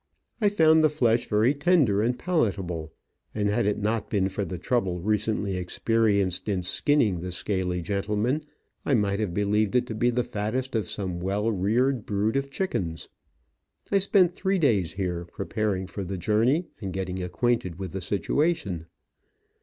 [0.41, 2.91] I found the flesh very tender and palatable,
[3.35, 8.41] and, had it not been for the trouble recently experienced in skinning the scaly gentleman,
[8.83, 12.49] I might have believed it to be the fattest of some well reared brood of
[12.49, 13.09] chickens.
[13.91, 18.87] I spent three days here preparing for the journey and getting acquainted with the situation.